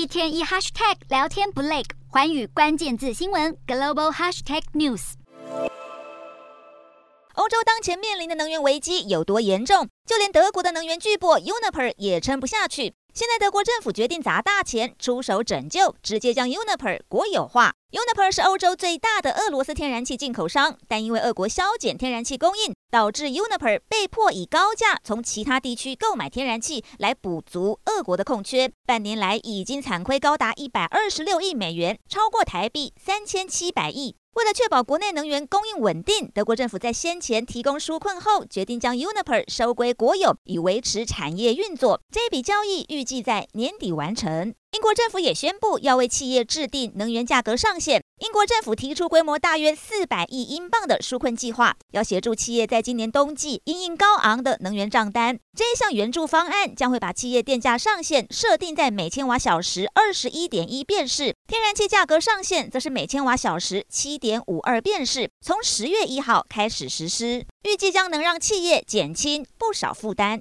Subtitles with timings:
[0.00, 5.12] 一天一 hashtag 聊天不累，环宇关键字新闻 global hashtag news。
[7.34, 9.86] 欧洲当前面临的能源危机有多严重？
[10.06, 12.94] 就连德国的能源巨擘 Uniper 也撑不下去。
[13.12, 17.72] 现在德国政府决定砸大钱出手拯救，直接将 Uniper 国有化。
[17.90, 28.70] Uniper 是欧洲最大的俄罗斯天然气进口商，但因为俄国削减天然气供应，导致 Uniper 被迫以高价从其他地区购买天然气来补足俄国的空缺。
[28.86, 34.14] 半年来已经惨亏高达一百二十六亿美元，超过台币三千七百亿。
[34.34, 42.00] 为了确保国内能源供应稳定，德国政府在先前提供纾困后，决定将 Uniper 收归国有，以维持产业运作。
[42.12, 44.54] 这笔交易预计在年底完成。
[44.72, 48.02] 英国政府也宣布要为企业制定能源价格上限。
[48.30, 55.36] 英国政府提出规模大约四百亿英镑的纾困计划，要协助企业在今年冬季因应高昂的能源账单。
[55.52, 70.38] 这一项援助方案将会把企业电价上限设定在每千瓦小时二十一点一便士，天然气价格上限则是每千瓦小时七点五二便士，从十月一号开始实施，预计将能让企业减轻不少负担。